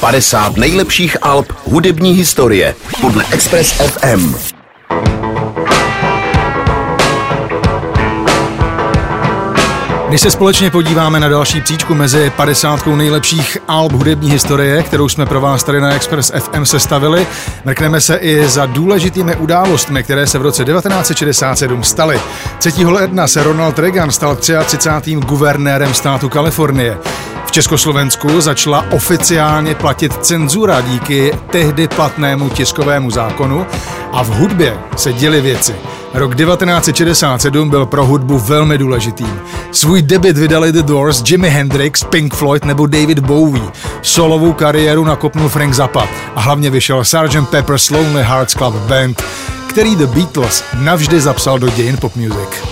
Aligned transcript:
50 0.00 0.56
nejlepších 0.56 1.16
alb 1.22 1.52
hudební 1.64 2.12
historie 2.12 2.74
podle 3.00 3.24
Express 3.32 3.72
FM. 3.72 4.55
Když 10.08 10.20
se 10.20 10.30
společně 10.30 10.70
podíváme 10.70 11.20
na 11.20 11.28
další 11.28 11.60
příčku 11.60 11.94
mezi 11.94 12.32
50 12.36 12.86
nejlepších 12.86 13.58
alb 13.68 13.92
hudební 13.92 14.30
historie, 14.30 14.82
kterou 14.82 15.08
jsme 15.08 15.26
pro 15.26 15.40
vás 15.40 15.64
tady 15.64 15.80
na 15.80 15.94
Express 15.94 16.32
FM 16.38 16.64
sestavili, 16.64 17.26
mrkneme 17.64 18.00
se 18.00 18.16
i 18.16 18.48
za 18.48 18.66
důležitými 18.66 19.36
událostmi, 19.36 20.02
které 20.02 20.26
se 20.26 20.38
v 20.38 20.42
roce 20.42 20.64
1967 20.64 21.82
staly. 21.82 22.20
3. 22.58 22.84
ledna 22.84 23.28
se 23.28 23.42
Ronald 23.42 23.78
Reagan 23.78 24.10
stal 24.10 24.36
33. 24.36 25.14
guvernérem 25.14 25.94
státu 25.94 26.28
Kalifornie. 26.28 26.98
V 27.46 27.52
Československu 27.52 28.40
začala 28.40 28.84
oficiálně 28.90 29.74
platit 29.74 30.24
cenzura 30.24 30.80
díky 30.80 31.32
tehdy 31.50 31.88
platnému 31.88 32.50
tiskovému 32.50 33.10
zákonu 33.10 33.66
a 34.12 34.22
v 34.22 34.28
hudbě 34.28 34.78
se 34.96 35.12
děly 35.12 35.40
věci. 35.40 35.74
Rok 36.16 36.34
1967 36.34 37.70
byl 37.70 37.86
pro 37.86 38.06
hudbu 38.06 38.38
velmi 38.38 38.78
důležitým. 38.78 39.40
Svůj 39.72 40.02
debit 40.02 40.38
vydali 40.38 40.72
The 40.72 40.82
Doors, 40.82 41.22
Jimi 41.30 41.50
Hendrix, 41.50 42.04
Pink 42.04 42.34
Floyd 42.34 42.64
nebo 42.64 42.86
David 42.86 43.18
Bowie. 43.18 43.62
Solovou 44.02 44.52
kariéru 44.52 45.04
nakopnul 45.04 45.48
Frank 45.48 45.74
Zappa 45.74 46.08
a 46.34 46.40
hlavně 46.40 46.70
vyšel 46.70 47.04
Sgt. 47.04 47.50
Pepper's 47.50 47.90
Lonely 47.90 48.22
Hearts 48.22 48.54
Club 48.54 48.74
Band, 48.74 49.22
který 49.66 49.96
The 49.96 50.06
Beatles 50.06 50.64
navždy 50.78 51.20
zapsal 51.20 51.58
do 51.58 51.68
dějin 51.68 51.96
pop 51.96 52.16
music. 52.16 52.62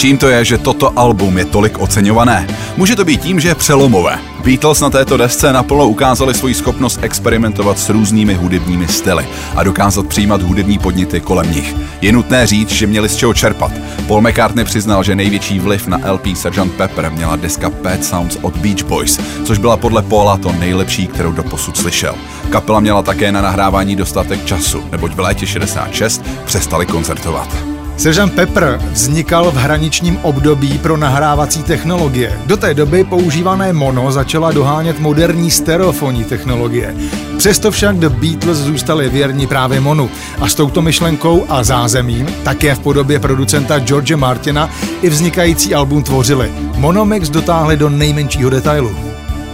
Čím 0.00 0.18
to 0.18 0.28
je, 0.28 0.44
že 0.44 0.58
toto 0.58 0.98
album 0.98 1.38
je 1.38 1.44
tolik 1.44 1.78
oceňované? 1.78 2.46
Může 2.76 2.96
to 2.96 3.04
být 3.04 3.20
tím, 3.20 3.40
že 3.40 3.48
je 3.48 3.54
přelomové. 3.54 4.18
Beatles 4.44 4.80
na 4.80 4.90
této 4.90 5.16
desce 5.16 5.52
naplno 5.52 5.88
ukázali 5.88 6.34
svoji 6.34 6.54
schopnost 6.54 6.98
experimentovat 7.02 7.78
s 7.78 7.88
různými 7.88 8.34
hudebními 8.34 8.88
styly 8.88 9.28
a 9.56 9.62
dokázat 9.62 10.06
přijímat 10.06 10.42
hudební 10.42 10.78
podněty 10.78 11.20
kolem 11.20 11.52
nich. 11.52 11.76
Je 12.00 12.12
nutné 12.12 12.46
říct, 12.46 12.70
že 12.70 12.86
měli 12.86 13.08
z 13.08 13.16
čeho 13.16 13.34
čerpat. 13.34 13.72
Paul 14.06 14.20
McCartney 14.20 14.64
přiznal, 14.64 15.02
že 15.02 15.14
největší 15.14 15.58
vliv 15.58 15.86
na 15.86 16.12
LP 16.12 16.26
Sgt. 16.34 16.72
Pepper 16.76 17.10
měla 17.10 17.36
deska 17.36 17.70
Pet 17.70 18.04
Sounds 18.04 18.38
od 18.42 18.56
Beach 18.56 18.84
Boys, 18.84 19.20
což 19.44 19.58
byla 19.58 19.76
podle 19.76 20.02
Paula 20.02 20.36
to 20.36 20.52
nejlepší, 20.52 21.06
kterou 21.06 21.32
doposud 21.32 21.76
slyšel. 21.76 22.14
Kapela 22.50 22.80
měla 22.80 23.02
také 23.02 23.32
na 23.32 23.40
nahrávání 23.40 23.96
dostatek 23.96 24.44
času, 24.44 24.84
neboť 24.92 25.12
v 25.12 25.20
létě 25.20 25.46
66 25.46 26.22
přestali 26.44 26.86
koncertovat. 26.86 27.69
Sgt. 28.00 28.34
Pepper 28.34 28.80
vznikal 28.92 29.50
v 29.50 29.56
hraničním 29.56 30.18
období 30.22 30.78
pro 30.78 30.96
nahrávací 30.96 31.62
technologie. 31.62 32.40
Do 32.46 32.56
té 32.56 32.74
doby 32.74 33.04
používané 33.04 33.72
mono 33.72 34.12
začala 34.12 34.52
dohánět 34.52 35.00
moderní 35.00 35.50
stereofonní 35.50 36.24
technologie. 36.24 36.94
Přesto 37.38 37.70
však 37.70 37.96
The 37.96 38.08
Beatles 38.08 38.58
zůstali 38.58 39.08
věrni 39.08 39.46
právě 39.46 39.80
monu 39.80 40.10
a 40.40 40.48
s 40.48 40.54
touto 40.54 40.82
myšlenkou 40.82 41.46
a 41.48 41.64
zázemím, 41.64 42.26
také 42.42 42.74
v 42.74 42.78
podobě 42.78 43.18
producenta 43.18 43.78
George 43.78 44.16
Martina, 44.16 44.70
i 45.02 45.08
vznikající 45.08 45.74
album 45.74 46.02
tvořili. 46.02 46.52
Monomix 46.76 47.28
dotáhli 47.28 47.76
do 47.76 47.88
nejmenšího 47.88 48.50
detailu. 48.50 48.96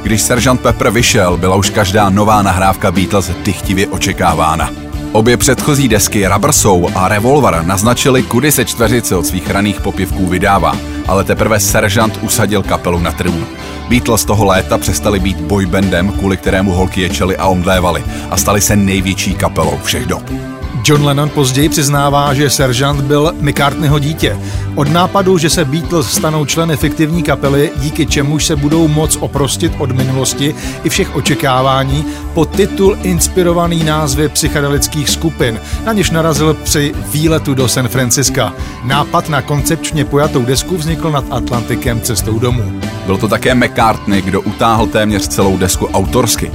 Když 0.02 0.22
Sgt. 0.22 0.60
Pepper 0.62 0.90
vyšel, 0.90 1.36
byla 1.36 1.56
už 1.56 1.70
každá 1.70 2.10
nová 2.10 2.42
nahrávka 2.42 2.92
Beatles 2.92 3.30
dychtivě 3.44 3.86
očekávána. 3.86 4.85
Obě 5.16 5.36
předchozí 5.36 5.88
desky 5.88 6.26
Rubber 6.26 6.52
Soul 6.52 6.90
a 6.94 7.08
Revolver 7.08 7.62
naznačily, 7.66 8.22
kudy 8.22 8.52
se 8.52 8.64
čtveřice 8.64 9.16
od 9.16 9.26
svých 9.26 9.50
raných 9.50 9.80
popěvků 9.80 10.26
vydává, 10.26 10.76
ale 11.06 11.24
teprve 11.24 11.60
Seržant 11.60 12.18
usadil 12.22 12.62
kapelu 12.62 13.00
na 13.00 13.12
trůn. 13.12 13.46
Beatles 13.88 14.24
toho 14.24 14.44
léta 14.44 14.78
přestali 14.78 15.20
být 15.20 15.40
boybandem, 15.40 16.12
kvůli 16.12 16.36
kterému 16.36 16.72
holky 16.72 17.00
ječely 17.00 17.36
a 17.36 17.46
omdlévaly 17.46 18.04
a 18.30 18.36
stali 18.36 18.60
se 18.60 18.76
největší 18.76 19.34
kapelou 19.34 19.78
všech 19.82 20.06
dob. 20.06 20.55
John 20.88 21.04
Lennon 21.04 21.30
později 21.30 21.68
přiznává, 21.68 22.34
že 22.34 22.50
seržant 22.50 23.00
byl 23.00 23.32
McCartneyho 23.40 23.98
dítě. 23.98 24.38
Od 24.74 24.88
nápadu, 24.88 25.38
že 25.38 25.50
se 25.50 25.64
Beatles 25.64 26.12
stanou 26.12 26.44
členy 26.44 26.76
fiktivní 26.76 27.22
kapely, 27.22 27.70
díky 27.76 28.06
čemuž 28.06 28.44
se 28.44 28.56
budou 28.56 28.88
moc 28.88 29.16
oprostit 29.20 29.72
od 29.78 29.92
minulosti 29.92 30.54
i 30.84 30.88
všech 30.88 31.16
očekávání, 31.16 32.04
po 32.34 32.44
titul 32.44 32.98
inspirovaný 33.02 33.84
názvy 33.84 34.28
psychedelických 34.28 35.10
skupin, 35.10 35.60
na 35.84 35.92
něž 35.92 36.10
narazil 36.10 36.54
při 36.54 36.94
výletu 37.12 37.54
do 37.54 37.68
San 37.68 37.88
Franciska. 37.88 38.52
Nápad 38.84 39.28
na 39.28 39.42
koncepčně 39.42 40.04
pojatou 40.04 40.44
desku 40.44 40.76
vznikl 40.76 41.10
nad 41.10 41.24
Atlantikem 41.30 42.00
cestou 42.00 42.38
domů. 42.38 42.80
Byl 43.06 43.18
to 43.18 43.28
také 43.28 43.54
McCartney, 43.54 44.22
kdo 44.22 44.40
utáhl 44.40 44.86
téměř 44.86 45.28
celou 45.28 45.56
desku 45.56 45.86
autorsky. 45.86 46.50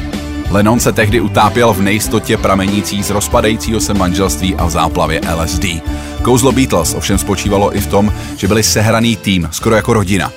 Lennon 0.52 0.80
se 0.80 0.92
tehdy 0.92 1.22
utápěl 1.22 1.74
v 1.74 1.82
nejistotě 1.82 2.38
pramenící 2.38 3.04
z 3.04 3.10
rozpadajícího 3.10 3.80
se 3.80 3.94
manželství 3.94 4.56
a 4.56 4.66
v 4.66 4.70
záplavě 4.70 5.22
LSD. 5.36 5.66
Kouzlo 6.22 6.52
Beatles 6.52 6.94
ovšem 6.94 7.18
spočívalo 7.18 7.78
i 7.78 7.80
v 7.80 7.88
tom, 7.88 8.14
že 8.38 8.48
byli 8.48 8.64
sehraný 8.64 9.16
tým, 9.16 9.50
skoro 9.52 9.76
jako 9.76 9.94
rodina. 9.94 10.32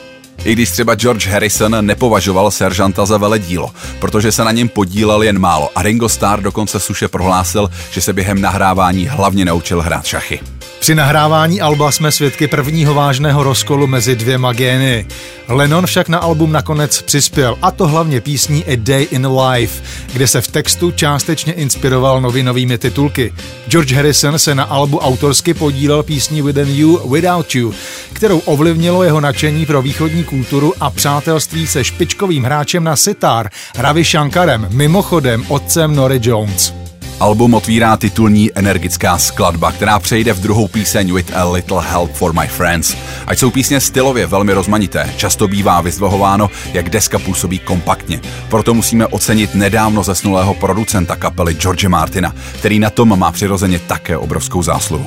I 0.44 0.52
když 0.52 0.70
třeba 0.70 0.94
George 0.94 1.26
Harrison 1.26 1.86
nepovažoval 1.86 2.50
seržanta 2.50 3.06
za 3.06 3.18
veledílo, 3.18 3.70
protože 3.98 4.32
se 4.32 4.44
na 4.44 4.52
něm 4.52 4.68
podílel 4.68 5.22
jen 5.22 5.38
málo 5.38 5.70
a 5.74 5.82
Ringo 5.82 6.08
Starr 6.08 6.42
dokonce 6.42 6.80
suše 6.80 7.08
prohlásil, 7.08 7.70
že 7.90 8.00
se 8.00 8.12
během 8.12 8.40
nahrávání 8.40 9.06
hlavně 9.06 9.44
naučil 9.44 9.82
hrát 9.82 10.06
šachy. 10.06 10.40
Při 10.84 10.94
nahrávání 10.94 11.60
alba 11.60 11.92
jsme 11.92 12.12
svědky 12.12 12.48
prvního 12.48 12.94
vážného 12.94 13.42
rozkolu 13.42 13.86
mezi 13.86 14.16
dvěma 14.16 14.52
gény. 14.52 15.06
Lennon 15.48 15.86
však 15.86 16.08
na 16.08 16.18
album 16.18 16.52
nakonec 16.52 17.02
přispěl, 17.02 17.58
a 17.62 17.70
to 17.70 17.86
hlavně 17.86 18.20
písní 18.20 18.64
A 18.64 18.76
Day 18.76 19.06
in 19.10 19.26
Life, 19.26 19.82
kde 20.12 20.26
se 20.26 20.40
v 20.40 20.48
textu 20.48 20.90
částečně 20.90 21.52
inspiroval 21.52 22.20
novinovými 22.20 22.78
titulky. 22.78 23.32
George 23.68 23.92
Harrison 23.92 24.38
se 24.38 24.54
na 24.54 24.64
albu 24.64 24.98
autorsky 24.98 25.54
podílel 25.54 26.02
písní 26.02 26.42
Within 26.42 26.68
You, 26.68 27.10
Without 27.10 27.54
You, 27.54 27.74
kterou 28.12 28.38
ovlivnilo 28.38 29.02
jeho 29.02 29.20
nadšení 29.20 29.66
pro 29.66 29.82
východní 29.82 30.24
kulturu 30.24 30.74
a 30.80 30.90
přátelství 30.90 31.66
se 31.66 31.84
špičkovým 31.84 32.44
hráčem 32.44 32.84
na 32.84 32.96
sitar 32.96 33.50
Ravi 33.78 34.04
Shankarem, 34.04 34.68
mimochodem 34.70 35.44
otcem 35.48 35.96
Nory 35.96 36.20
Jones. 36.22 36.83
Album 37.20 37.54
otvírá 37.54 37.96
titulní 37.96 38.50
energická 38.54 39.18
skladba, 39.18 39.72
která 39.72 39.98
přejde 39.98 40.32
v 40.32 40.40
druhou 40.40 40.68
píseň 40.68 41.14
With 41.14 41.36
a 41.36 41.44
Little 41.44 41.82
Help 41.82 42.12
for 42.12 42.32
My 42.32 42.46
Friends. 42.46 42.96
Ať 43.26 43.38
jsou 43.38 43.50
písně 43.50 43.80
stylově 43.80 44.26
velmi 44.26 44.52
rozmanité, 44.52 45.12
často 45.16 45.48
bývá 45.48 45.80
vyzdvihováno, 45.80 46.50
jak 46.72 46.90
deska 46.90 47.18
působí 47.18 47.58
kompaktně. 47.58 48.20
Proto 48.48 48.74
musíme 48.74 49.06
ocenit 49.06 49.54
nedávno 49.54 50.02
zesnulého 50.02 50.54
producenta 50.54 51.16
kapely 51.16 51.54
George 51.54 51.88
Martina, 51.88 52.34
který 52.58 52.78
na 52.78 52.90
tom 52.90 53.18
má 53.18 53.32
přirozeně 53.32 53.78
také 53.78 54.16
obrovskou 54.16 54.62
zásluhu. 54.62 55.06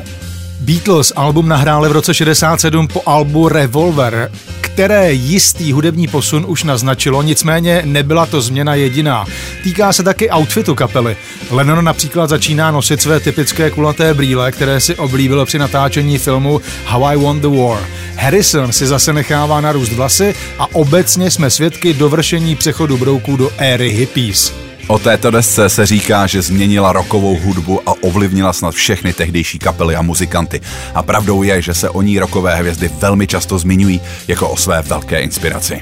Beatles 0.60 1.14
album 1.16 1.48
nahráli 1.48 1.90
v 1.90 1.92
roce 1.92 2.14
67 2.14 2.88
po 2.88 3.02
albu 3.06 3.50
Revolver, 3.50 4.32
které 4.78 5.14
jistý 5.14 5.74
hudební 5.74 6.08
posun 6.08 6.46
už 6.48 6.64
naznačilo, 6.64 7.22
nicméně 7.22 7.82
nebyla 7.86 8.26
to 8.26 8.42
změna 8.42 8.76
jediná. 8.76 9.26
Týká 9.64 9.94
se 9.94 10.04
taky 10.04 10.30
outfitu 10.30 10.76
kapely. 10.76 11.18
Lennon 11.50 11.86
například 11.86 12.30
začíná 12.30 12.72
nosit 12.72 13.02
své 13.02 13.20
typické 13.20 13.72
kulaté 13.72 14.14
brýle, 14.14 14.52
které 14.52 14.80
si 14.80 14.96
oblíbil 14.96 15.46
při 15.46 15.60
natáčení 15.60 16.18
filmu 16.18 16.62
How 16.86 17.06
I 17.06 17.18
Won 17.18 17.42
the 17.42 17.48
War. 17.48 17.80
Harrison 18.16 18.72
si 18.72 18.88
zase 18.88 19.14
nechává 19.14 19.62
narůst 19.62 19.92
vlasy 19.92 20.36
a 20.60 20.76
obecně 20.76 21.32
jsme 21.32 21.50
svědky 21.50 21.94
dovršení 21.94 22.56
přechodu 22.56 22.98
brouků 22.98 23.38
do 23.38 23.52
éry 23.58 23.90
hippies. 23.90 24.67
O 24.88 25.00
této 25.00 25.32
desce 25.32 25.70
se 25.70 25.86
říká, 25.86 26.28
že 26.28 26.42
změnila 26.42 26.94
rokovou 26.94 27.40
hudbu 27.40 27.82
a 27.90 27.94
ovlivnila 28.02 28.54
snad 28.54 28.74
všechny 28.74 29.14
tehdejší 29.14 29.60
kapely 29.60 29.96
a 29.96 30.02
muzikanty. 30.02 30.62
A 30.96 31.04
pravdou 31.04 31.44
je, 31.44 31.62
že 31.62 31.74
se 31.74 31.90
o 31.90 32.02
ní 32.02 32.20
rokové 32.20 32.56
hvězdy 32.56 32.90
velmi 33.00 33.28
často 33.28 33.60
zmiňují 33.60 34.02
jako 34.28 34.50
o 34.50 34.58
své 34.58 34.82
velké 34.82 35.20
inspiraci. 35.20 35.82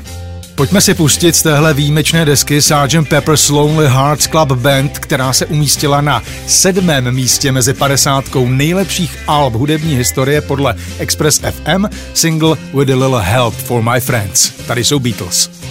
Pojďme 0.56 0.82
si 0.82 0.94
pustit 0.94 1.36
z 1.36 1.42
téhle 1.42 1.74
výjimečné 1.74 2.26
desky 2.26 2.62
Sgt. 2.62 3.10
Pepper's 3.10 3.50
Lonely 3.50 3.88
Hearts 3.88 4.28
Club 4.28 4.52
Band, 4.52 5.00
která 5.00 5.34
se 5.34 5.46
umístila 5.46 6.02
na 6.02 6.24
sedmém 6.48 7.12
místě 7.12 7.52
mezi 7.52 7.74
50 7.74 8.26
nejlepších 8.46 9.18
alb 9.28 9.54
hudební 9.54 9.96
historie 9.96 10.42
podle 10.42 10.76
Express 11.00 11.40
FM, 11.40 11.86
single 12.14 12.58
With 12.74 12.90
a 12.90 12.96
Little 12.96 13.22
Help 13.22 13.54
for 13.54 13.82
My 13.82 14.00
Friends. 14.00 14.52
Tady 14.68 14.84
jsou 14.84 15.00
Beatles. 15.00 15.65